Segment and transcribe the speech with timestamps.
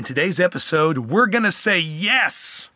[0.00, 2.70] In today's episode, we're going to say yes.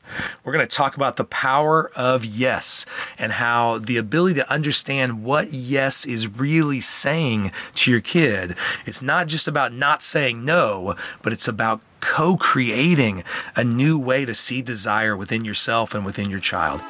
[0.44, 2.84] We're going to talk about the power of yes
[3.16, 8.56] and how the ability to understand what yes is really saying to your kid.
[8.84, 13.25] It's not just about not saying no, but it's about co creating
[13.56, 16.83] a new way to see desire within yourself and within your child.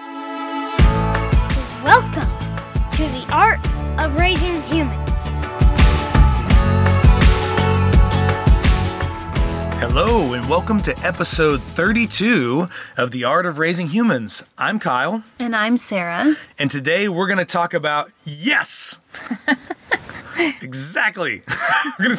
[1.85, 2.29] Welcome
[2.91, 3.65] to the art
[4.01, 5.34] of raising humans.
[9.97, 14.43] Hello, and welcome to episode 32 of The Art of Raising Humans.
[14.59, 16.35] I'm Kyle, And I'm Sara.
[16.59, 18.99] and today we're going to talk about yes.
[20.63, 21.43] exactly.
[21.99, 22.15] we're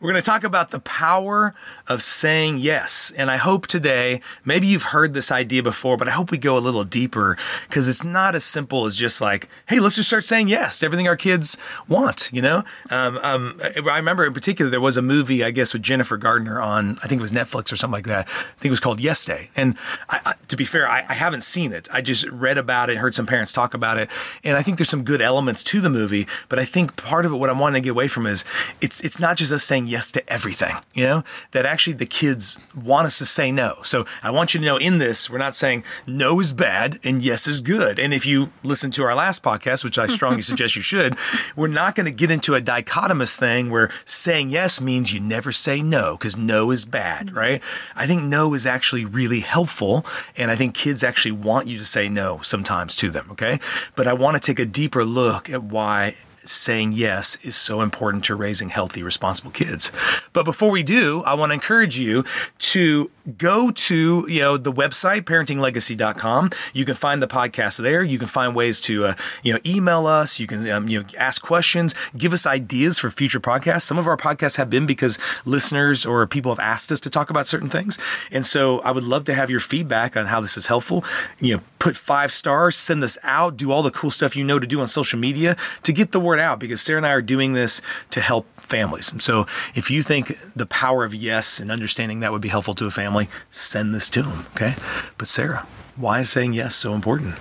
[0.00, 1.54] going to talk about the power
[1.86, 3.12] of saying yes.
[3.16, 6.56] And I hope today, maybe you've heard this idea before, but I hope we go
[6.56, 7.36] a little deeper
[7.68, 10.86] because it's not as simple as just like, hey, let's just start saying yes to
[10.86, 11.56] everything our kids
[11.88, 12.64] want, you know?
[12.90, 16.60] Um, um, I remember in particular, there was a movie, I guess, with Jennifer Gardner
[16.60, 18.26] on, I think it was Netflix or something like that.
[18.28, 19.50] I think it was called Yes Day.
[19.56, 19.76] And
[20.08, 21.88] I, I, to be fair, I, I haven't seen it.
[21.92, 24.08] I just read about it, heard some parents talk about it.
[24.44, 27.32] And I think there's some good elements to the movie, but I think part of
[27.32, 28.44] it, what I'm wanting to get away from is
[28.80, 32.58] it's, it's not just us saying yes to everything, you know, that actually the kids
[32.74, 33.78] want us to say no.
[33.82, 37.22] So I want you to know in this, we're not saying no is bad and
[37.22, 37.98] yes is good.
[37.98, 41.16] And if you listen to our last podcast, which I strongly suggest you should,
[41.56, 45.52] we're not going to get into a dichotomous thing where saying yes means you never
[45.52, 47.36] say no because no is bad, mm-hmm.
[47.36, 47.62] right?
[47.96, 50.04] I think no is actually really helpful.
[50.36, 53.58] And I think kids actually want you to say no sometimes to them, okay?
[53.96, 58.24] But I want to take a deeper look at why saying yes is so important
[58.24, 59.92] to raising healthy, responsible kids.
[60.32, 62.24] But before we do, I want to encourage you
[62.58, 66.50] to go to, you know, the website, parentinglegacy.com.
[66.72, 68.02] You can find the podcast there.
[68.02, 70.40] You can find ways to, uh, you know, email us.
[70.40, 73.82] You can, um, you know, ask questions, give us ideas for future podcasts.
[73.82, 77.30] Some of our podcasts have been because listeners or people have asked us to talk
[77.30, 77.98] about certain things.
[78.30, 81.04] And so I would love to have your feedback on how this is helpful.
[81.38, 84.58] You know, put five stars, send this out, do all the cool stuff you know
[84.58, 87.22] to do on social media to get the word out because Sara and I are
[87.22, 89.12] doing this to help families.
[89.18, 92.86] So if you think the power of yes and understanding that would be helpful to
[92.86, 94.46] a family, send this to them.
[94.54, 94.74] Okay.
[95.18, 97.34] But Sara, why is saying yes so important?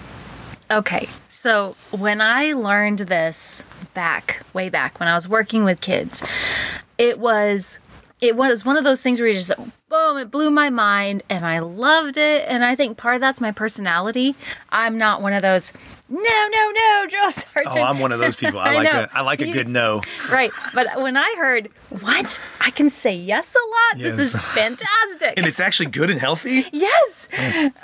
[0.72, 3.64] Okay, so when I learned this
[3.96, 6.24] back, way back when I was working with kids,
[7.00, 7.80] it was
[8.22, 9.52] it was one of those things where you just
[9.88, 12.46] boom, it blew my mind and I loved it.
[12.48, 14.36] And I think part of that's my personality.
[14.70, 15.74] I'm not one of those
[16.10, 17.78] no, no, no, drill sergeant.
[17.78, 18.60] Oh, I'm one of those people.
[18.60, 19.00] I, I like know.
[19.02, 20.02] a, I like a good no.
[20.32, 20.52] right.
[20.74, 25.34] But when I heard what I can say yes a lot, this is fantastic.
[25.38, 26.66] And it's actually good and healthy.
[26.72, 27.28] Yes.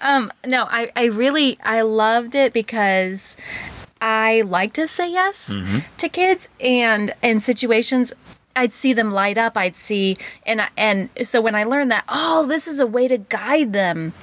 [0.02, 3.38] Um, no, I, I really I loved it because
[4.02, 5.80] I like to say yes Mm-hmm.
[5.98, 8.14] to kids and in situations
[8.56, 9.58] I'd see them light up.
[9.58, 13.08] I'd see and I- and so when I learned that, oh, this is a way
[13.08, 14.14] to guide them.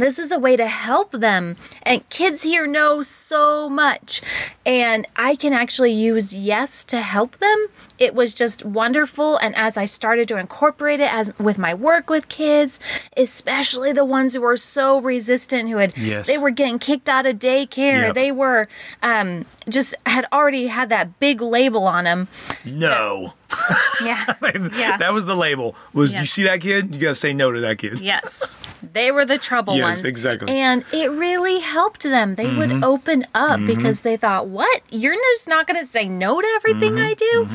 [0.00, 1.56] This is a way to help them.
[1.82, 4.20] And kids here know so much.
[4.66, 7.66] And I can actually use yes to help them.
[7.98, 9.36] It was just wonderful.
[9.36, 12.80] And as I started to incorporate it as with my work with kids,
[13.16, 16.26] especially the ones who were so resistant, who had Yes.
[16.26, 18.06] they were getting kicked out of daycare.
[18.06, 18.14] Yep.
[18.14, 18.68] They were
[19.02, 22.28] um, just had already had that big label on them.
[22.64, 23.34] No.
[24.04, 24.24] Yeah.
[24.78, 24.96] yeah.
[24.96, 25.74] that was the label.
[25.92, 26.20] Was Yeah.
[26.20, 26.94] you see that kid?
[26.94, 28.00] You gotta say no to that kid.
[28.00, 28.50] Yes.
[28.92, 29.80] They were the trouble ones.
[29.80, 30.04] Yes, ones.
[30.06, 30.48] exactly.
[30.48, 30.56] Mm-hmm.
[30.56, 32.34] And it really helped them.
[32.36, 34.80] They would open up because they thought, "What?
[34.90, 37.04] You're just not going to say no to everything Mm-hmm.
[37.04, 37.48] I do?"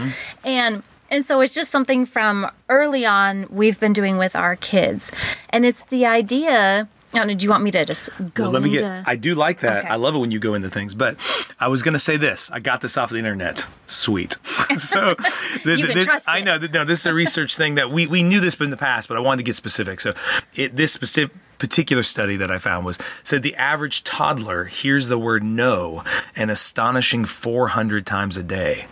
[0.44, 5.11] And and so it's just something from early on we've been doing with our kids.
[5.50, 8.72] And it's the idea Know, do you want me to just go Well, let me
[8.72, 9.08] get.
[9.08, 9.80] I do like that.
[9.80, 9.88] Okay.
[9.88, 10.96] I love it when you go into things.
[10.96, 11.18] But
[11.59, 12.52] I was going to say this.
[12.52, 13.68] I got this off the internet.
[13.86, 14.38] Sweet.
[14.78, 16.58] so th- You can this, trust I know.
[16.58, 19.18] No, this is a research thing that we we knew this in the past, but
[19.18, 20.00] I wanted to get specific.
[20.00, 20.14] So
[20.56, 25.18] it, this specific particular study that I found was said the average toddler hears the
[25.18, 26.03] word no
[26.36, 28.88] an astonishing 400 times a day.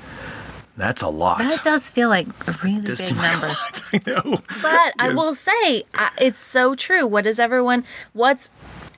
[0.76, 1.38] That's a lot.
[1.38, 3.48] that does feel like a really big seem like a number.
[3.48, 3.84] lot.
[3.94, 4.38] I know.
[4.62, 7.06] But I will say, I- it's so true.
[7.06, 7.84] What does everyone,
[8.14, 8.50] what's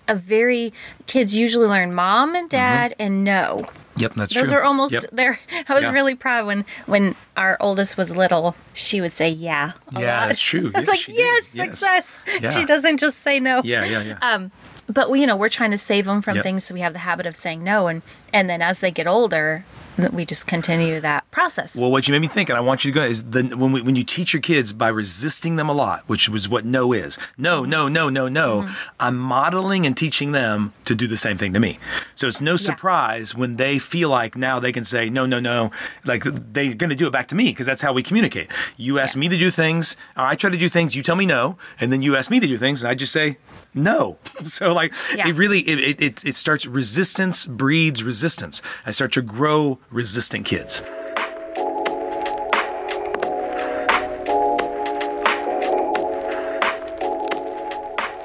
[0.07, 0.71] a very,
[1.07, 3.65] kids usually learn mom and dad and no.
[3.97, 4.41] Yep, that's true.
[4.41, 4.57] Those Mm-hmm.
[4.57, 5.03] are almost Yep.
[5.11, 5.39] there.
[5.69, 5.91] I was Yeah.
[5.91, 8.55] really proud when when our oldest was little.
[8.73, 9.71] She would say yeah.
[9.93, 10.27] Yeah, lot.
[10.27, 10.71] that's true.
[10.75, 11.79] It's Yeah, like yes, Yes.
[11.79, 12.19] success.
[12.41, 12.49] Yeah.
[12.51, 13.61] She doesn't just say no.
[13.63, 14.17] Yeah, yeah, yeah.
[14.21, 14.51] Um,
[14.87, 16.43] but we, you know, we're trying to save them from Yep.
[16.43, 18.01] things, so we have the habit of saying no, and
[18.33, 19.63] and then as they get older,
[20.11, 21.75] we just continue that process.
[21.75, 23.71] Well, what you made me think, and I want you to go, is the when
[23.71, 26.91] we, when you teach your kids by resisting them a lot, which was what no
[26.93, 27.17] is.
[27.37, 28.61] No, no, no, no, no.
[28.63, 28.73] Mm-hmm.
[28.99, 31.79] I'm modeling and teaching them to do the same thing to me.
[32.15, 35.71] So it's no surprise when they feel like now they can say no, no, no.
[36.03, 38.49] Like they're going to do it back to me because that's how we communicate.
[38.77, 40.95] You ask me to do things, or I try to do things.
[40.95, 43.13] You tell me no, and then you ask me to do things, and I just
[43.13, 43.37] say
[43.73, 44.17] no.
[44.43, 45.27] So like Yeah.
[45.29, 48.61] it really it- it it starts resistance breeds resistance.
[48.85, 50.83] I start to grow resistant kids.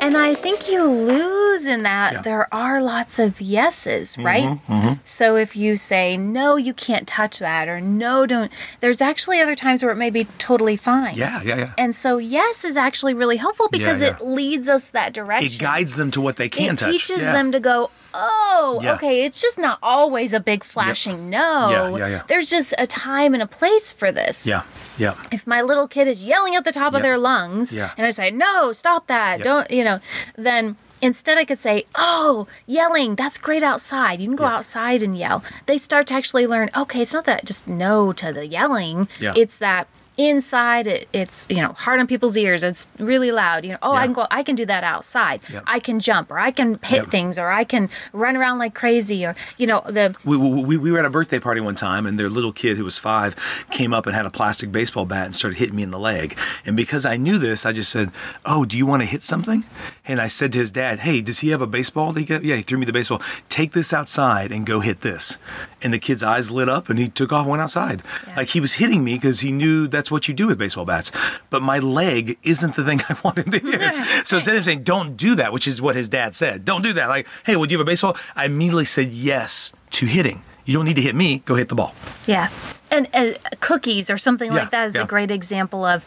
[0.01, 2.19] And I think you lose in that Yeah.
[2.21, 4.59] Mm-hmm, there are lots of yeses, right?
[5.05, 9.55] So if you say, no, you can't touch that, or no, don't, there's actually other
[9.55, 11.15] times where it may be totally fine.
[11.17, 11.73] Yeah, yeah, yeah.
[11.79, 14.09] And so, yes is actually really helpful because yeah.
[14.17, 15.47] it leads us that direction.
[15.53, 16.91] it guides them to what they can it touch.
[16.93, 17.33] teaches Yeah.
[17.33, 18.95] them to go, oh, Yeah.
[18.95, 21.71] okay, it's just not always a big flashing no.
[21.71, 22.23] Yeah, yeah, yeah.
[22.27, 24.47] There's just a time and a place for this.
[24.47, 24.63] Yeah,
[24.99, 27.91] yeah, If my little kid is yelling at the top of their lungs Yeah.
[27.97, 29.45] and I say, no, stop that, Yeah.
[29.45, 30.01] don't, you know,
[30.37, 34.21] then instead I could say, oh, yelling, that's great outside.
[34.21, 34.57] You can go Yeah.
[34.57, 35.43] outside and yell.
[35.67, 39.33] They start to actually learn, okay, it's not that just no to the yelling, Yeah.
[39.37, 43.71] it's that inside it, it's you know hard on people's ears it's really loud you
[43.73, 45.63] know oh i can go i can do that outside Yep.
[45.67, 47.07] i can jump or i can hit Yep.
[47.07, 50.91] things or i can run around like crazy or you know the we, we, we
[50.93, 53.35] were at a birthday party one time, and their little kid who was five
[53.71, 56.37] came up and had a plastic baseball bat and started hitting me in the leg.
[56.67, 58.11] And because I knew this, I just said,
[58.45, 59.65] "Oh, do you want to hit something?"
[60.07, 62.57] And I said to his dad, "Hey, does he have a baseball?" He got, yeah,
[62.57, 63.23] he threw me the baseball.
[63.49, 65.39] Take this outside and go hit this.
[65.83, 68.03] And the kid's eyes lit up, and he took off, and went outside.
[68.27, 68.37] Yeah.
[68.37, 71.11] Like he was hitting me because he knew that's what you do with baseball bats.
[71.49, 73.97] But my leg isn't the thing I want him to hit.
[74.27, 76.93] So instead of saying, "Don't do that," which is what his dad said, "Don't do
[76.93, 80.43] that." Like, "Hey, would you have a baseball?" I immediately said yes to hitting.
[80.67, 81.39] You don't need to hit me.
[81.47, 81.95] Go hit the ball.
[82.27, 82.49] Yeah.
[82.91, 85.03] And uh, cookies or something Yeah, like that is yeah.
[85.03, 86.05] a great example of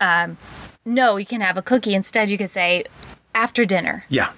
[0.00, 0.36] um,
[0.84, 1.94] no, you can have a cookie.
[1.94, 2.84] Instead, you could say
[3.34, 4.04] after dinner.
[4.08, 4.32] Yeah.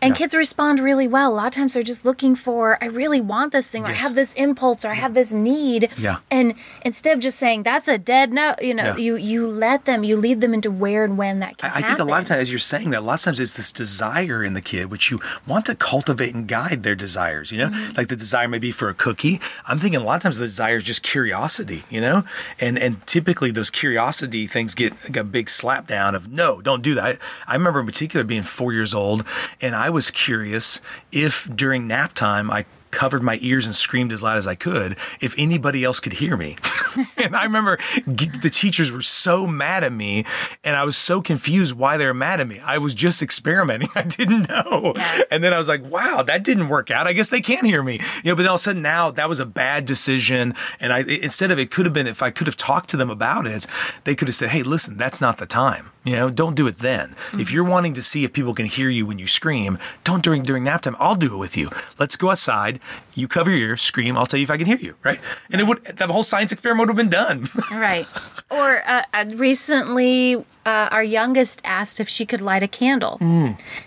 [0.00, 0.16] And Yeah.
[0.18, 1.32] kids respond really well.
[1.32, 3.92] A lot of times they're just looking for, I really want this thing, or I
[3.94, 5.88] have this impulse, or I have this need.
[5.98, 6.18] Yeah.
[6.30, 6.54] And
[6.84, 8.96] instead of just saying that's a dead no, you know, Yeah.
[8.96, 11.82] you you let them, you lead them into where and when that can I I
[11.82, 13.72] think a lot of times, as you're saying that, a lot of times it's this
[13.72, 17.50] desire in the kid, which you want to cultivate and guide their desires.
[17.50, 17.96] You know, Mm-hmm.
[17.96, 19.40] like the desire may be for a cookie.
[19.66, 21.82] I'm thinking a lot of times the desire is just curiosity.
[21.90, 22.22] You know,
[22.60, 26.82] and and typically those curiosity things get like a big slap down of no, don't
[26.82, 27.04] do that.
[27.48, 29.24] I, I remember in particular being four years old,
[29.60, 30.80] and I was curious
[31.12, 34.96] if during nap time I covered my ears and screamed as loud as I could
[35.20, 36.56] if anybody else could hear me.
[37.16, 40.24] and I remember the teachers were so mad at me
[40.64, 42.60] and I was so confused why they were mad at me.
[42.60, 43.88] I was just experimenting.
[43.94, 44.94] I didn't know.
[45.30, 47.06] And then I was like, wow, that didn't work out.
[47.06, 48.00] I guess they can't hear me.
[48.24, 50.54] You know, but all of a sudden now that was a bad decision.
[50.80, 53.10] And I, instead of it could have been, if I could have talked to them
[53.10, 53.66] about it,
[54.04, 55.90] they could have said, hey, listen, that's not the time.
[56.04, 57.10] You know, don't do it then.
[57.10, 57.54] If mm-hmm.
[57.54, 60.64] you're wanting to see if people can hear you when you scream, don't during during
[60.64, 60.96] nap time.
[60.98, 61.70] I'll do it with you.
[61.98, 62.77] Let's go outside.
[63.14, 64.16] You cover your ears, scream.
[64.16, 64.94] I'll tell you if I can hear you.
[65.02, 65.20] Right?
[65.50, 67.48] And it would the whole science experiment would have been done.
[67.70, 68.06] Right.
[68.50, 70.42] Or uh, uh, recently, uh,
[70.90, 73.18] our youngest asked if she could light a candle.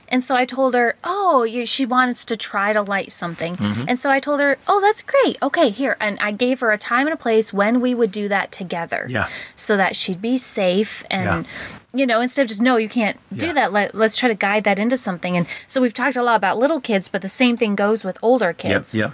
[0.08, 3.56] And so I told her, oh, you, she wants to try to light something.
[3.56, 3.86] Mm-hmm.
[3.88, 5.38] And so I told her, oh, that's great.
[5.42, 5.98] Okay, here.
[6.00, 9.08] And I gave her a time and a place when we would do that together.
[9.10, 9.30] Yeah.
[9.56, 11.46] So that she'd be safe and.
[11.46, 11.52] Yeah.
[11.94, 13.54] You know, instead of just no, you can't do Yeah.
[13.54, 13.74] that.
[13.74, 15.36] Let, let's try to guide that into something.
[15.36, 18.18] And so we've talked a lot about little kids, but the same thing goes with
[18.22, 19.12] older kids Yeah,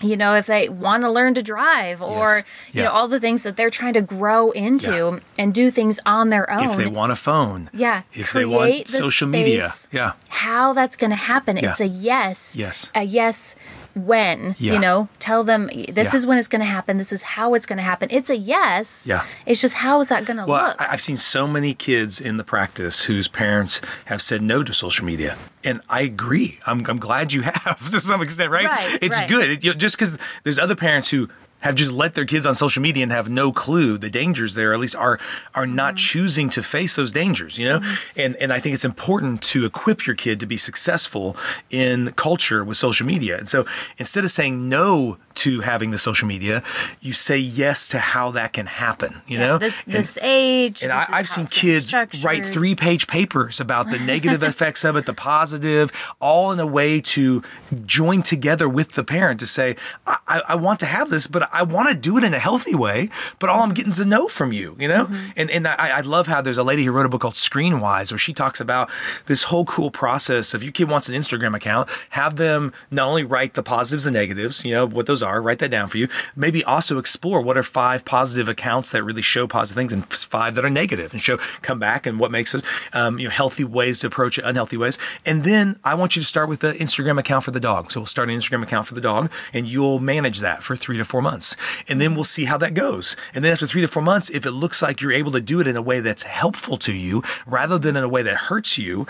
[0.00, 2.44] you know if they want to learn to drive or Yes.
[2.72, 5.18] you know all the things that they're trying to grow into Yeah.
[5.44, 7.70] and do things on their own If they want a phone.
[7.72, 9.68] yeah If they want the social media.
[9.92, 10.12] Yeah.
[10.28, 11.70] how that's going to happen Yeah.
[11.70, 12.90] it's a yes Yes.
[12.96, 13.54] a yes
[13.94, 14.72] when Yeah.
[14.74, 16.16] you know tell them this Yeah.
[16.18, 18.36] is when it's going to happen this is how it's going to happen it's a
[18.36, 19.24] yes Yeah.
[19.46, 22.36] it's just how is that going to Well, look I've seen so many kids in
[22.36, 25.36] the practice whose parents have said no to social media.
[25.64, 26.58] And I agree.
[26.66, 28.66] I'm, I'm glad you have to some extent, right?
[28.66, 29.28] Right, it's right.
[29.28, 29.50] good.
[29.50, 31.28] It, you know, just because there's other parents who
[31.62, 34.72] have just let their kids on social media and have no clue the dangers there,
[34.72, 35.18] at least are
[35.54, 35.96] are not mm-hmm.
[35.96, 37.80] choosing to face those dangers, you know?
[37.80, 38.20] Mm-hmm.
[38.20, 41.36] And and I think it's important to equip your kid to be successful
[41.70, 43.38] in culture with social media.
[43.38, 43.66] And so
[43.98, 46.62] instead of saying no to having the social media.
[47.00, 49.58] You say yes to how that can happen, you Yeah, know?
[49.58, 50.82] this And- this age.
[50.82, 54.96] and this I, I've seen kids write three page papers about the negative effects of
[54.96, 55.90] it, the positive,
[56.20, 57.42] all in a way to
[57.84, 59.76] join together with the parent to say,
[60.06, 62.38] I, I, I want to have this, but I want to do it in a
[62.38, 65.04] healthy way, but all I'm getting is a no from you, you know?
[65.04, 65.30] Mm-hmm.
[65.36, 68.10] And, and I, I love how there's a lady who wrote a book called Screenwise
[68.10, 68.90] where she talks about
[69.26, 70.54] this whole cool process.
[70.54, 74.14] If your kid wants an Instagram account, have them not only write the positives and
[74.14, 76.08] negatives, you know, what those are, write that down for you.
[76.34, 80.54] Maybe also explore what are five positive accounts that really show positive things and five
[80.54, 83.64] that are negative and show, come back and what makes it, um, you know, healthy
[83.64, 84.98] ways to approach it, unhealthy ways.
[85.26, 87.92] And then I want you to start with the Instagram account for the dog.
[87.92, 90.96] So we'll start an Instagram account for the dog and you'll manage that for three
[90.96, 91.41] to four months.
[91.88, 93.16] And then we'll see how that goes.
[93.34, 95.60] And then after three to four months, if it looks like you're able to do
[95.60, 98.78] it in a way that's helpful to you rather than in a way that hurts
[98.78, 99.06] you,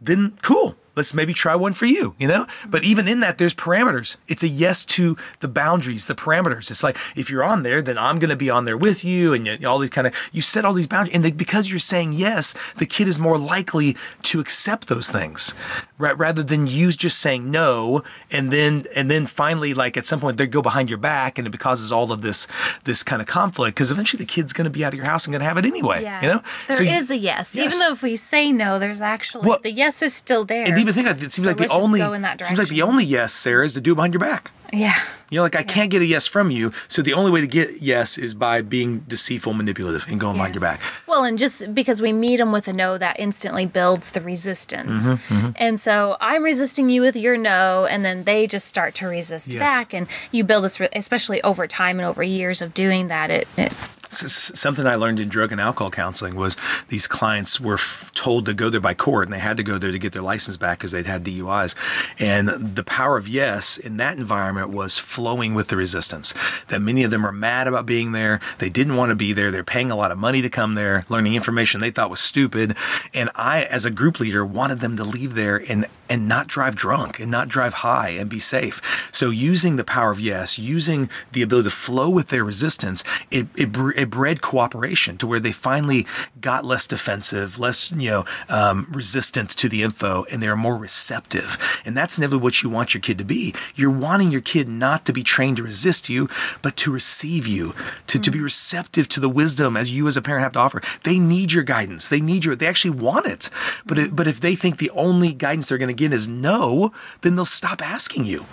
[0.00, 0.76] then cool.
[0.96, 2.46] Let's maybe try one for you, you know?
[2.68, 4.16] But even in that, there's parameters.
[4.26, 6.70] It's a yes to the boundaries, the parameters.
[6.70, 9.32] It's like, if you're on there, then I'm going to be on there with you
[9.32, 11.14] and all these kind of, you set all these boundaries.
[11.14, 15.54] And because you're saying yes, the kid is more likely to accept those things
[16.00, 18.02] ra- rather than you just saying no.
[18.30, 21.46] And then, and then finally, like at some point they go behind your back and
[21.46, 22.46] it causes all of this,
[22.84, 25.26] this kind of conflict because eventually the kid's going to be out of your house
[25.26, 26.20] and going to have it anyway, Yeah.
[26.22, 26.42] you know?
[26.68, 27.54] there is So you- a yes.
[27.54, 27.74] Yes.
[27.74, 30.64] Even though if we say no, there's actually Well, the yes is still there.
[30.66, 32.00] And even think it seems So like the only
[32.42, 34.50] seems like the only yes, Sara, is to do it behind your back.
[34.72, 34.94] Yeah.
[35.30, 37.46] You know, like I can't get a yes from you, so the only way to
[37.46, 40.60] get yes is by being deceitful, manipulative, and going behind Yeah.
[40.60, 40.80] your back.
[41.06, 45.06] Well, and just because we meet them with a no, that instantly builds the resistance.
[45.08, 49.06] Mm-hmm, And so I'm resisting you with your no, and then they just start to
[49.06, 49.60] resist Yes.
[49.60, 49.94] back.
[49.94, 53.30] And you build this, especially over time and over years of doing that.
[53.30, 53.72] It, it
[54.10, 56.56] Something I learned in drug and alcohol counseling was
[56.88, 59.78] these clients were f- told to go there by court, and they had to go
[59.78, 61.74] there to get their license back because they'd had DUIs.
[62.18, 66.34] And the power of yes in that environment was flowing with the resistance.
[66.68, 68.40] That many of them were mad about being there.
[68.58, 69.50] They didn't want to be there.
[69.50, 72.76] They're paying a lot of money to come there, learning information they thought was stupid.
[73.14, 76.74] And I, as a group leader, wanted them to leave there and and not drive
[76.74, 79.08] drunk and not drive high and be safe.
[79.12, 83.46] So using the power of yes, using the ability to flow with their resistance, it,
[83.56, 83.70] it,
[84.00, 86.06] it bred cooperation to where they finally
[86.40, 91.58] got less defensive, less, you know, um, resistant to the info and they're more receptive.
[91.84, 93.54] And that's never what you want your kid to be.
[93.74, 96.28] You're wanting your kid not to be trained to resist you,
[96.62, 97.74] but to receive you,
[98.06, 100.82] to, to be receptive to the wisdom as you as a parent have to offer.
[101.04, 102.08] They need your guidance.
[102.08, 103.50] They need your, they actually want it.
[103.84, 106.92] But, it, but if they think the only guidance they're going to get is no,
[107.20, 108.46] then they'll stop asking you.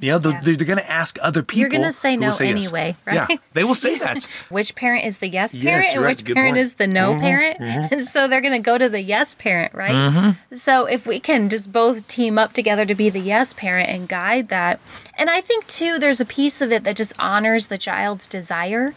[0.00, 0.40] You know, they're, Yeah.
[0.42, 1.60] they're going to ask other people.
[1.60, 2.40] You're gonna say who will no yes.
[2.40, 3.26] anyway, right?
[3.30, 4.24] Yeah, they will say that.
[4.48, 6.58] which parent is the yes Yes, parent you're and which parent point.
[6.58, 7.60] is the no Mhm, parent.
[7.92, 10.36] And so they're going to go to the yes parent, right?
[10.52, 14.08] So if we can just both team up together to be the yes parent and
[14.08, 14.80] guide that.
[15.16, 18.94] And I think too, there's a piece of it that just honors the child's desire.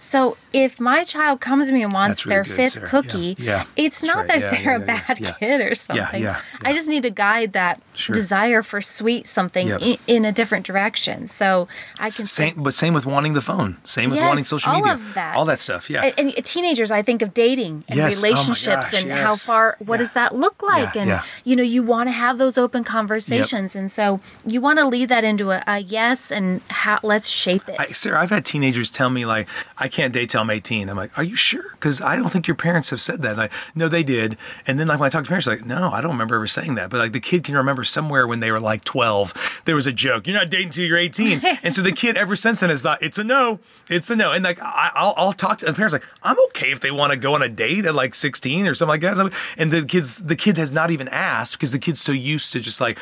[0.00, 2.30] So if my child comes to me and wants Mm-hmm.
[2.30, 2.88] Really their good, fifth Sara.
[2.88, 3.44] cookie, Yeah.
[3.46, 3.64] Yeah.
[3.76, 4.40] it's That's not right.
[4.40, 6.22] that Yeah, they're a bad kid or something.
[6.22, 8.14] yeah, I just need to guide that Sure.
[8.14, 9.80] desire for sweet something Yep.
[9.82, 11.28] in, in a different direction.
[11.28, 11.68] So
[11.98, 13.76] I can Same, but same with wanting the phone.
[13.84, 14.94] Same with Yes, wanting social all media.
[14.94, 15.36] of that.
[15.36, 15.88] All that stuff.
[15.88, 16.02] Yeah.
[16.18, 18.18] and, and teenagers i think of dating and Yes.
[18.18, 19.98] Oh relationships gosh, and how far what Yeah.
[19.98, 21.22] does that look like Yeah, and yeah.
[21.44, 25.08] you know you want to have those open conversations and so you want to lead
[25.08, 28.90] that into a, a yes and how, let's shape it I, Sara, I've had teenagers
[28.90, 32.00] tell me like, "I can't date till I'm 18." I'm like, "Are you sure?" Because
[32.00, 33.36] I don't think your parents have said that.
[33.36, 34.36] Like, no, they did.
[34.66, 36.74] And then like when I talk to parents, like, no, I don't remember ever saying
[36.76, 36.90] that.
[36.90, 39.92] But like the kid can remember somewhere when they were like 12, there was a
[39.92, 40.15] joke.
[40.24, 41.40] You're not dating till you're 18.
[41.62, 44.32] and so the kid ever since then has thought it's a no, it's a no.
[44.32, 47.12] And like I, I'll, I'll talk to the parents like, I'm okay if they want
[47.12, 49.32] to go on a date at like 16 or something like that.
[49.56, 52.60] And the kids, the kid has not even asked because the kid's so used to
[52.60, 52.98] just like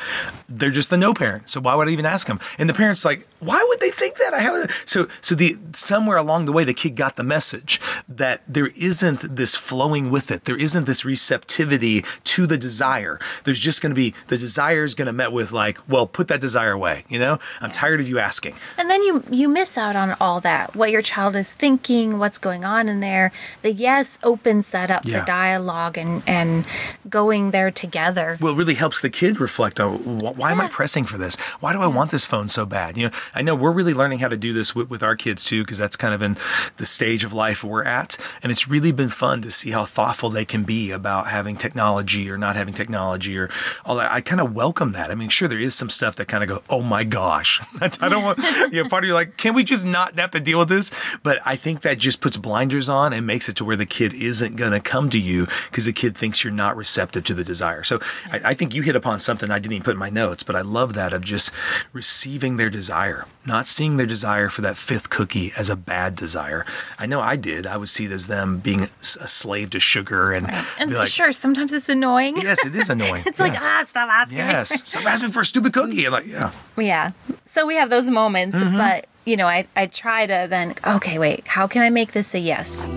[0.49, 1.49] they're just the no parent.
[1.49, 2.39] So why would I even ask them?
[2.57, 4.33] And the parents like, why would they think that?
[4.33, 4.71] I haven't.
[4.85, 9.35] So so the somewhere along the way, the kid got the message that there isn't
[9.35, 10.45] this flowing with it.
[10.45, 13.19] There isn't this receptivity to the desire.
[13.43, 16.27] There's just going to be the desire is going to met with like, well, put
[16.27, 17.04] that desire away.
[17.07, 18.55] You know, I'm tired of you asking.
[18.77, 22.37] and then you you miss out on all that what your child is thinking what's
[22.39, 23.31] going on in there
[23.61, 25.19] the yes opens that up Yeah.
[25.19, 26.65] for dialogue and and
[27.09, 30.67] going there together Well, it really helps the kid reflect on wh- why am I
[30.67, 31.35] pressing for this?
[31.59, 32.97] Why do I want this phone so bad?
[32.97, 35.43] You know, I know we're really learning how to do this with, with our kids
[35.43, 36.37] too, because that's kind of in
[36.77, 38.17] the stage of life we're at.
[38.41, 42.29] And it's really been fun to see how thoughtful they can be about having technology
[42.29, 43.49] or not having technology or
[43.85, 44.11] all that.
[44.11, 45.11] I kind of welcome that.
[45.11, 47.61] I mean, sure, there is some stuff that kind of go, oh my gosh.
[47.81, 48.39] I don't want,
[48.71, 50.91] you know, part of you like, can we just not have to deal with this?
[51.23, 54.13] But I think that just puts blinders on and makes it to where the kid
[54.13, 57.43] isn't going to come to you because the kid thinks you're not receptive to the
[57.43, 57.83] desire.
[57.83, 57.99] So
[58.31, 60.55] I, I think you hit upon something I didn't even put in my notes, but
[60.55, 61.51] I love that of just
[61.93, 66.65] receiving their desire, not seeing their desire for that fifth cookie as a bad desire.
[66.99, 67.65] I know I did.
[67.65, 68.87] I would see it as them being a
[69.27, 70.49] slave to sugar and,
[70.79, 72.37] And so, like, sure, sometimes it's annoying.
[72.37, 73.23] yes, it is annoying.
[73.27, 73.79] it's like, Yeah.
[73.81, 74.37] ah, stop asking.
[74.37, 74.87] me." Yes.
[74.89, 76.05] Stop asking for a stupid cookie.
[76.05, 76.51] I'm like, yeah.
[76.77, 77.11] Yeah.
[77.45, 78.77] So we have those moments, Mm-hmm.
[78.77, 82.35] but you know, I, I try to then, okay, wait, how can I make this
[82.35, 82.87] a yes?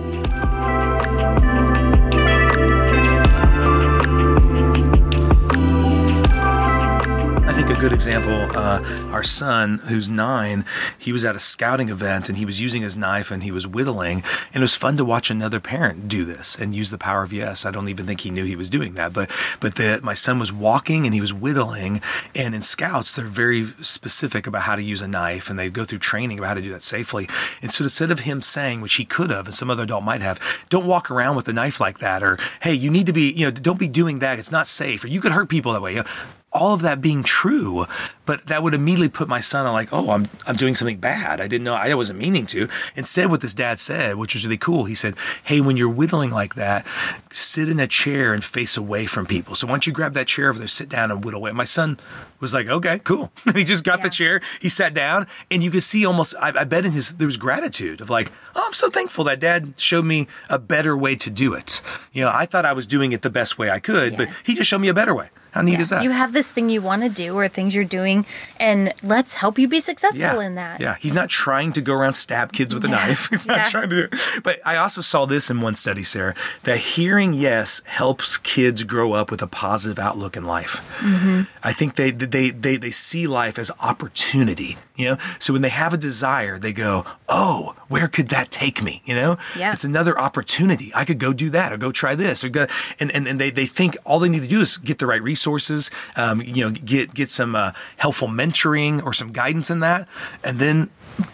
[7.69, 10.65] Think a good example, uh, our son, who's nine,
[10.97, 13.67] he was at a scouting event and he was using his knife and he was
[13.67, 14.23] whittling.
[14.51, 17.31] And it was fun to watch another parent do this and use the power of
[17.31, 17.67] yes.
[17.67, 19.13] I don't even think he knew he was doing that.
[19.13, 22.01] But but the, my son was walking and he was whittling.
[22.33, 25.85] And in scouts, they're very specific about how to use a knife and they go
[25.85, 27.29] through training about how to do that safely.
[27.61, 30.21] And so instead of him saying, which he could have, and some other adult might
[30.21, 33.29] have, don't walk around with a knife like that, or hey, you need to be,
[33.29, 34.39] you know, don't be doing that.
[34.39, 35.91] It's not safe, or you could hurt people that way.
[35.91, 36.09] You know,
[36.51, 37.85] all of that being true,
[38.25, 41.39] but that would immediately put my son on like, oh, I'm I'm doing something bad.
[41.39, 42.67] I didn't know I wasn't meaning to.
[42.95, 46.31] Instead, what this dad said, which was really cool, he said, Hey, when you're whittling
[46.31, 46.87] like that,
[47.31, 49.53] sit in a chair and face away from people.
[49.55, 51.51] So once you grab that chair over there, sit down and whittle away.
[51.51, 51.99] My son
[52.39, 53.31] was like, Okay, cool.
[53.45, 56.49] And he just got the chair, he sat down, and you could see almost I,
[56.59, 59.73] I bet in his there was gratitude of like, Oh, I'm so thankful that dad
[59.77, 61.81] showed me a better way to do it.
[62.11, 64.55] You know, I thought I was doing it the best way I could, but he
[64.55, 65.29] just showed me a better way.
[65.51, 66.03] How neat is that?
[66.03, 68.25] You have this thing you want to do or things you're doing,
[68.59, 70.79] and let's help you be successful in that.
[70.79, 72.95] Yeah, he's not trying to go around stab kids with a Yeah.
[73.07, 73.29] knife.
[73.31, 73.63] He's not Yeah.
[73.63, 74.15] trying to do it.
[74.43, 79.13] But I also saw this in one study, Sara, that hearing yes helps kids grow
[79.13, 80.81] up with a positive outlook in life.
[80.99, 81.41] Mm-hmm.
[81.63, 84.77] I think they, they they they see life as opportunity.
[84.99, 88.83] You know, so when they have a desire, they go, "Oh, where could that take
[88.83, 89.71] me?" You know, Yeah.
[89.71, 90.91] it's another opportunity.
[90.93, 92.67] I could go do that, or go try this, or go,
[92.99, 95.23] and and, and they, they think all they need to do is get the right
[95.23, 100.05] resources, um, you know, get get some uh, helpful mentoring or some guidance in that,
[100.43, 100.89] and then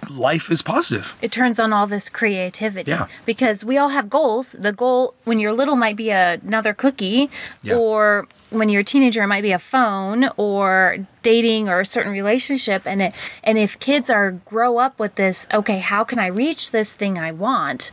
[0.09, 1.15] life is positive.
[1.21, 3.07] it turns on all this creativity Yeah.
[3.25, 7.29] because we all have goals the goal when you're little might be another cookie
[7.63, 7.75] Yeah.
[7.75, 12.11] or when you're a teenager it might be a phone or dating or a certain
[12.11, 13.13] relationship and it
[13.43, 17.17] and if kids are grow up with this okay how can i reach this thing
[17.17, 17.91] i want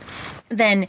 [0.49, 0.87] then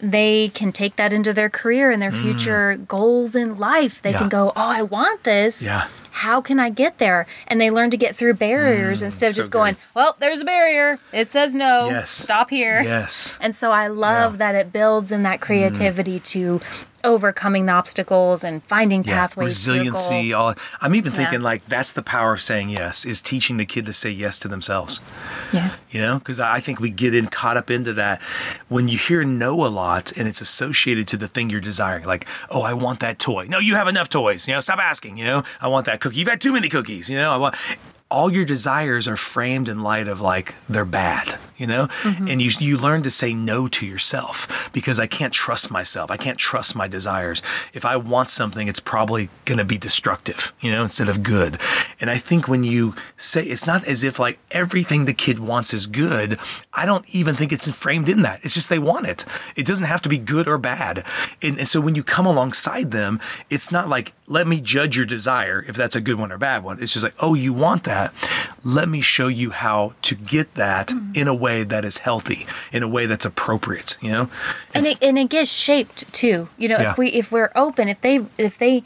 [0.00, 4.12] they can take that into their career and their future goals in life they Mm.
[4.12, 4.18] Yeah.
[4.18, 5.86] can go oh i want this Yeah.
[6.18, 7.26] How can I get there?
[7.48, 9.80] And they learn to get through barriers instead of Mm, so just going, good.
[9.94, 10.98] well, there's a barrier.
[11.12, 11.88] It says no.
[11.90, 12.08] Yes.
[12.10, 12.82] Stop here.
[12.82, 13.36] Yes.
[13.40, 14.36] And so I love Yeah.
[14.36, 14.38] Mm.
[14.38, 16.60] that it builds in that creativity to
[17.04, 20.32] overcoming the obstacles and finding pathways to resiliency.
[20.32, 21.18] All I'm even Yeah.
[21.18, 24.38] thinking like that's the power of saying yes is teaching the kid to say yes
[24.40, 25.00] to themselves.
[25.52, 25.70] Yeah.
[25.90, 28.20] You know, because I think we get in caught up into that
[28.68, 32.04] when you hear no a lot and it's associated to the thing you're desiring.
[32.04, 33.46] Like, oh, I want that toy.
[33.48, 34.48] No, you have enough toys.
[34.48, 35.18] You know, stop asking.
[35.18, 36.16] You know, I want that cookie.
[36.16, 37.08] You've had too many cookies.
[37.08, 37.54] You know, I want.
[38.10, 42.28] All your desires are framed in light of like they're bad, you know, mm-hmm.
[42.28, 46.10] and you you learn to say no to yourself because I can't trust myself.
[46.10, 47.42] I can't trust my desires.
[47.72, 51.58] If I want something, it's probably going to be destructive, you know, instead of good.
[52.00, 55.74] And I think when you say it's not as if like everything the kid wants
[55.74, 56.38] is good.
[56.72, 58.44] I don't even think it's framed in that.
[58.44, 59.24] It's just they want it.
[59.56, 61.04] It doesn't have to be good or bad.
[61.42, 65.06] And, and so when you come alongside them, it's not like, let me judge your
[65.06, 66.82] desire if that's a good one or bad one.
[66.82, 67.93] It's just like, oh, you want that.
[68.64, 71.12] Let me show you how to get that mm-hmm.
[71.14, 74.28] in a way that is healthy, in a way that's appropriate, you know?
[74.74, 76.48] and it and it gets shaped too.
[76.56, 76.92] You know, Yeah.
[76.92, 78.82] if we if we're open, if they if they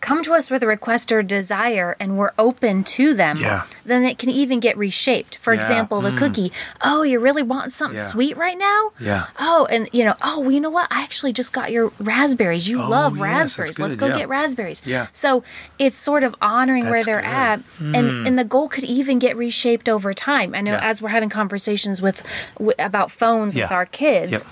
[0.00, 3.64] come to us with a request or desire and we're open to them, Yeah.
[3.84, 5.36] then it can even get reshaped.
[5.42, 5.60] For Yeah.
[5.60, 6.16] example, the mm.
[6.16, 6.52] cookie.
[6.82, 8.06] Oh, you really want something Yeah.
[8.06, 8.92] sweet right now?
[8.98, 9.26] Yeah.
[9.38, 10.88] Oh, and you know, oh, well, you know what?
[10.90, 12.66] I actually just got your raspberries.
[12.68, 13.78] You Oh, love yes, raspberries.
[13.78, 14.80] Let's go get raspberries.
[14.86, 15.08] Yeah.
[15.12, 15.44] So
[15.78, 17.30] it's sort of honoring That's where they're good.
[17.30, 18.26] At, and mm.
[18.26, 20.54] and the goal could even get reshaped over time.
[20.54, 22.22] I know as we're having conversations with
[22.56, 24.42] w- about phones with our kids Yep.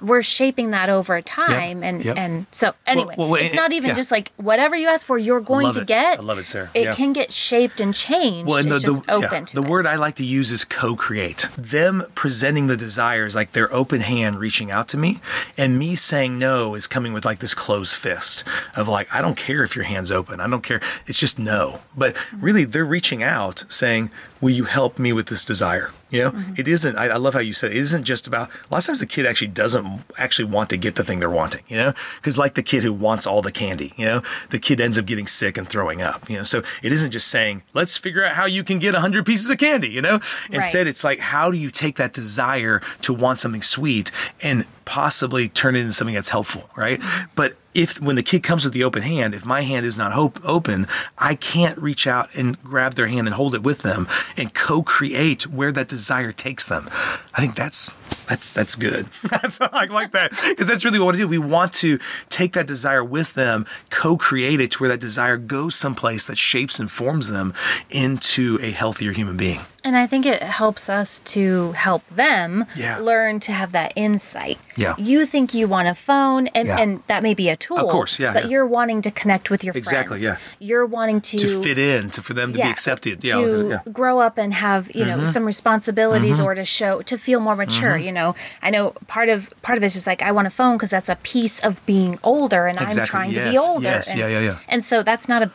[0.00, 2.16] We're shaping that over time and yep.
[2.16, 3.94] and so anyway well, well, it's not even yeah.
[3.94, 5.86] just like whatever you ask for you're going to it.
[5.86, 6.68] get I love it, Sara.
[6.74, 6.94] it Yeah.
[6.94, 9.68] can get shaped and changed Well, and the, just the, open yeah, to the it.
[9.68, 11.48] word I like to use is co-create.
[11.56, 15.20] Them presenting the desires like their open hand reaching out to me,
[15.56, 18.44] and me saying no is coming with like this closed fist
[18.76, 20.40] of like I don't care if your hand's open.
[20.40, 20.80] I don't care.
[21.06, 21.80] It's just no.
[21.96, 24.10] But really, they're reaching out saying,
[24.44, 26.60] "Will you help me with this desire?" You know, Mm-hmm.
[26.60, 26.96] it isn't.
[26.96, 28.48] I, I love how you said it isn't just about.
[28.48, 31.38] A lot of times the kid actually doesn't actually want to get the thing they're
[31.42, 31.64] wanting.
[31.72, 33.90] You know, because like the kid who wants all the candy.
[33.96, 36.20] You know, the kid ends up getting sick and throwing up.
[36.30, 39.26] You know, so it isn't just saying, "Let's figure out how you can get hundred
[39.26, 43.12] pieces of candy." You know, instead it's like, how do you take that desire to
[43.12, 47.00] want something sweet and possibly turn it into something that's helpful, right?
[47.34, 50.12] But if when the kid comes with the open hand, if my hand is not
[50.12, 50.86] hope open,
[51.18, 55.46] I can't reach out and grab their hand and hold it with them and co-create
[55.48, 56.88] where that desire takes them.
[57.34, 57.90] I think that's
[58.26, 59.06] that's that's good.
[59.22, 61.28] that's I like that because that's really what we want to do.
[61.28, 65.74] We want to take that desire with them, co-create it to where that desire goes
[65.74, 67.54] someplace that shapes and forms them
[67.90, 69.60] into a healthier human being.
[69.86, 72.96] And I think it helps us to help them Yeah.
[72.98, 74.58] learn to have that insight.
[74.76, 74.94] Yeah.
[74.96, 76.78] You think you want a phone, and, Yeah.
[76.78, 77.78] and that may be a tool.
[77.78, 78.50] Of course, yeah, But yeah.
[78.50, 80.38] you're wanting to connect with your Exactly, friends.
[80.40, 80.66] yeah.
[80.66, 83.22] You're wanting to, To fit in, to for them to be accepted.
[83.22, 83.40] Yeah, to.
[83.46, 83.90] Mm-hmm.
[83.92, 87.96] grow up and have you know some responsibilities or to show to feel more mature.
[87.98, 90.76] You know, I know part of part of this is like I want a phone
[90.78, 93.84] because that's a piece of being older, and I'm Exactly, trying to be older.
[93.84, 94.56] yes, and, yeah, yeah, yeah.
[94.68, 95.50] And so that's not a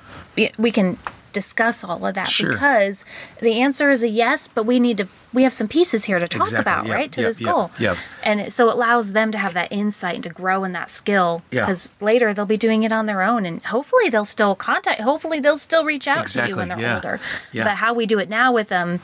[0.60, 0.98] we can
[1.34, 2.52] discuss all of that Sure.
[2.54, 3.06] because
[3.42, 6.28] the answer is a yes, but we need to we have some pieces here to
[6.28, 7.12] talk Exactly, about, yeah, right?
[7.12, 7.72] To yeah, this yeah, goal.
[7.80, 7.96] yeah.
[8.24, 10.90] And it, so it allows them to have that insight and to grow in that
[10.90, 11.66] skill Yeah.
[11.66, 15.40] because later they'll be doing it on their own and hopefully they'll still contact hopefully
[15.40, 17.20] they'll still reach out to you when they're yeah, older.
[17.52, 17.64] yeah.
[17.64, 19.00] But how we do it now with them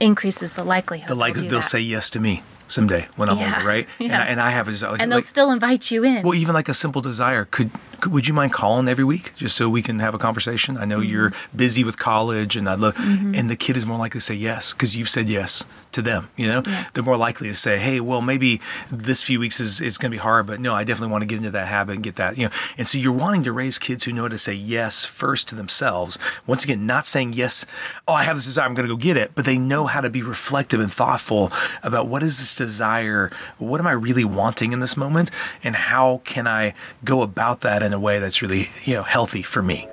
[0.00, 1.08] increases the likelihood.
[1.08, 3.86] The like they'll, they'll say yes to me someday when I'm Yeah, older, right?
[4.00, 4.20] And, yeah.
[4.20, 4.96] I, and I have a desire.
[4.98, 6.22] and they'll like, still invite you in.
[6.22, 7.46] well, even like a simple desire.
[7.50, 7.70] Could,
[8.02, 10.76] could would you mind calling every week just so we can have a conversation?
[10.76, 11.10] I know Mm-hmm.
[11.10, 12.94] you're busy with college, and I love.
[12.98, 16.28] And the kid is more likely to say yes because you've said yes to them.
[16.36, 16.84] You know, Yeah.
[16.92, 18.60] they're more likely to say, "Hey, well, maybe
[18.90, 21.26] this few weeks is it's going to be hard, but no, I definitely want to
[21.26, 23.78] get into that habit and get that." You know, and so you're wanting to raise
[23.78, 26.18] kids who know how to say yes first to themselves.
[26.46, 27.64] Once again, not saying yes.
[28.08, 28.66] Oh, I have this desire.
[28.66, 31.52] I'm going to go get it, but they know how to be reflective and thoughtful
[31.82, 33.30] about what is this desire.
[33.58, 35.30] What am I really wanting in this moment,
[35.62, 39.42] and how can I go about that in a way that's really you know healthy
[39.42, 39.86] for me.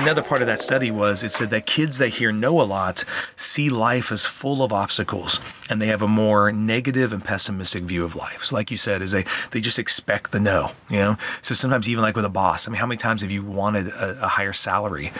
[0.00, 3.04] Another part of that study was it said that kids that hear no a lot
[3.36, 8.02] see life as full of obstacles and they have a more negative and pessimistic view
[8.04, 8.44] of life.
[8.44, 11.16] So like you said, is they they just expect the no, you know?
[11.42, 13.88] So sometimes even like with a boss, I mean, how many times have you wanted
[13.88, 15.12] a, a higher salary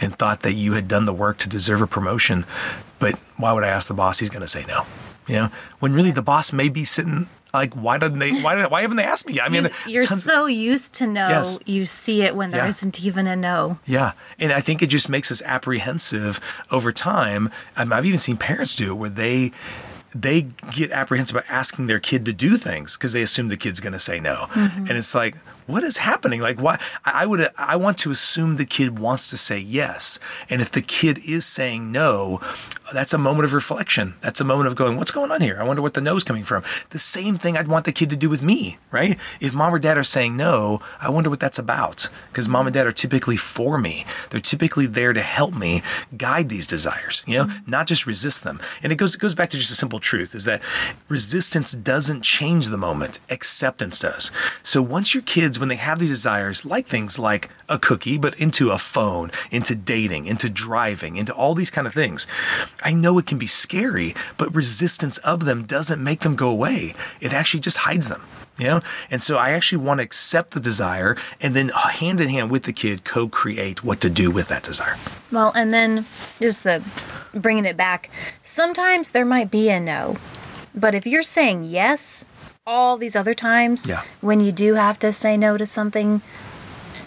[0.00, 2.46] and thought that you had done the work to deserve a promotion,
[3.00, 4.20] but why would I ask the boss?
[4.20, 4.86] He's going to say no.
[5.26, 8.40] You know, when really the boss may be sitting like, why didn't they?
[8.40, 8.66] Why?
[8.66, 9.40] Why haven't they asked me?
[9.40, 11.58] I mean, You, you're tons- so used to no, Yes.
[11.66, 12.72] you see it when there Yeah.
[12.84, 13.78] not even a no.
[13.86, 17.50] Yeah, and I think it just makes us apprehensive over time.
[17.76, 19.52] Um, I've even seen parents do it where they
[20.14, 23.80] they get apprehensive about asking their kid to do things because they assume the kid's
[23.80, 25.36] going to say no, and it's like.
[25.68, 26.40] What is happening?
[26.40, 26.80] Like, why?
[27.04, 27.50] I would.
[27.58, 31.44] I want to assume the kid wants to say yes, and if the kid is
[31.44, 32.40] saying no,
[32.90, 34.14] that's a moment of reflection.
[34.22, 35.58] That's a moment of going, "What's going on here?
[35.60, 38.16] I wonder what the no's coming from." The same thing I'd want the kid to
[38.16, 39.18] do with me, right?
[39.40, 42.08] If mom or dad are saying no, I wonder what that's about.
[42.32, 44.06] Because mom and dad are typically for me.
[44.30, 45.82] They're typically there to help me
[46.16, 47.70] guide these desires, you know, mm-hmm.
[47.70, 48.58] not just resist them.
[48.82, 50.62] And it goes it goes back to just a simple truth is that
[51.10, 54.32] resistance doesn't change the moment, acceptance does.
[54.62, 58.38] So once your kids, when they have these desires, like things like a cookie, but
[58.40, 62.26] into a phone, into dating, into driving, into all these kind of things,
[62.82, 66.94] I know it can be scary, but resistance of them doesn't make them go away.
[67.20, 68.22] It actually just hides them.
[68.58, 68.80] You know?
[69.08, 72.50] And so I actually want to accept the desire and then uh, hand in hand
[72.50, 74.96] with the kid co-create what to do with that desire.
[75.30, 76.06] Well, and then
[76.40, 76.82] just the
[77.32, 78.10] bringing it back.
[78.42, 80.16] Sometimes there might be a no,
[80.74, 82.24] but if you're saying yes
[82.68, 84.02] all these other times, Yeah.
[84.20, 86.20] when you do have to say no to something,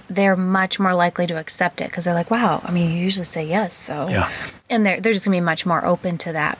[0.10, 3.26] they're much more likely to accept it because they're like, "Wow, I mean, you usually
[3.26, 4.28] say yes, so." Yeah.
[4.70, 6.58] And they're they're just gonna be much more open to that.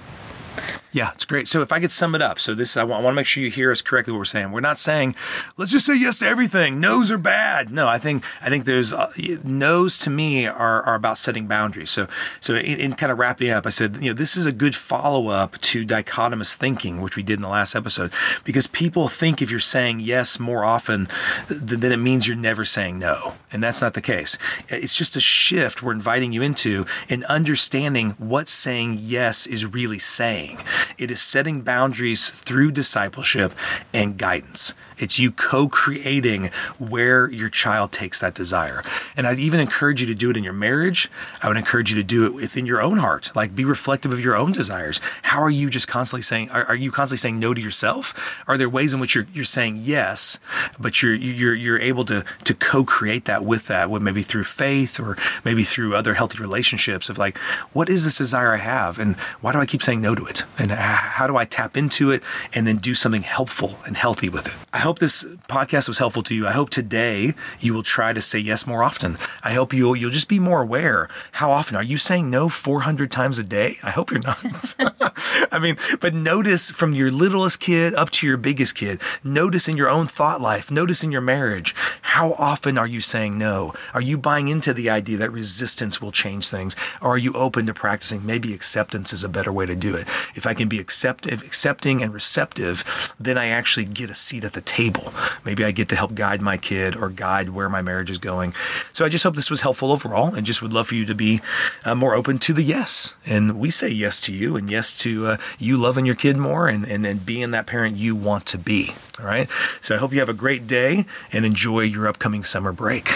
[0.94, 1.48] Yeah, it's great.
[1.48, 3.26] So if I could sum it up, so this I want, I want to make
[3.26, 4.12] sure you hear us correctly.
[4.12, 5.16] What we're saying, we're not saying
[5.56, 6.80] let's just say yes to everything.
[6.82, 7.72] No's are bad.
[7.72, 9.12] No, I think I think there's uh,
[9.44, 11.92] no's to me are, are about setting boundaries.
[11.92, 12.08] So
[12.42, 14.76] so in, in kind of wrapping up, I said you know this is a good
[14.76, 18.12] follow up to dichotomous thinking, which we did in the last episode,
[18.44, 21.08] because people think if you're saying yes more often,
[21.48, 24.38] th- then it means you're never saying no, and that's not the case.
[24.68, 30.00] It's just a shift we're inviting you into in understanding what saying yes is really
[30.00, 30.58] saying.
[30.98, 33.54] It is setting boundaries through discipleship
[33.94, 34.74] and guidance.
[35.02, 38.84] It's you co creating where your child takes that desire.
[39.18, 41.10] And I'd even encourage you to do it in your marriage.
[41.42, 43.32] I would encourage you to do it within your own heart.
[43.36, 45.02] Like be reflective of your own desires.
[45.24, 48.44] How are you just constantly saying, are, are you constantly saying no to yourself?
[48.48, 50.40] Are there ways in which you're, you're saying yes,
[50.80, 54.44] but you're, you're, you're able to, to co create that with that, with maybe through
[54.44, 57.38] faith or maybe through other healthy relationships of like,
[57.74, 59.00] what is this desire I have?
[59.00, 60.44] And why do I keep saying no to it?
[60.58, 62.22] And how do I tap into it
[62.54, 64.54] and then do something helpful and healthy with it?
[64.74, 66.46] I hope hope this podcast was helpful to you.
[66.46, 69.18] I hope today you will try to say yes more often.
[69.42, 71.08] I hope you'll you'll just be more aware.
[71.32, 73.76] How often are you saying no 400 times a day?
[73.84, 74.76] I hope you're not.
[75.50, 79.00] I mean, but notice from your littlest kid up to your biggest kid.
[79.24, 80.70] Notice in your own thought life.
[80.70, 81.74] Notice in your marriage.
[82.02, 83.74] How often are you saying no?
[83.94, 87.66] Are you buying into the idea that resistance will change things, or are you open
[87.68, 90.06] to practicing maybe acceptance is a better way to do it?
[90.36, 94.52] If I can be acceptive, accepting and receptive, then I actually get a seat at
[94.52, 95.14] the table.
[95.46, 98.54] Maybe I get to help guide my kid or guide where my marriage is going.
[98.94, 101.14] So I just hope this was helpful overall and just would love for you to
[101.14, 101.40] be
[101.86, 103.16] uh, more open to the yes.
[103.26, 106.68] And we say yes to you and yes to uh, you loving your kid more
[106.68, 108.92] and, and, and being that parent you want to be.
[109.20, 109.48] All right.
[109.82, 113.08] So I hope you have a great day and enjoy your upcoming summer break.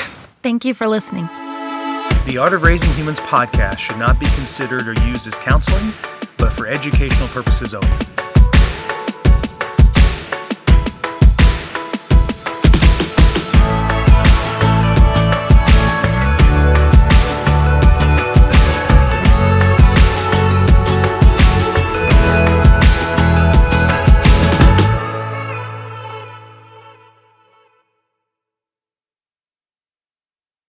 [0.44, 1.26] Thank you for listening.
[2.28, 5.94] The Art of Raising Humans podcast should not be considered or used as counseling,
[6.38, 8.15] but for educational purposes only.